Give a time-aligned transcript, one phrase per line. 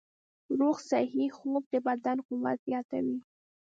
[0.59, 3.17] روغ صحي خوب د بدن قوت زیاتوي.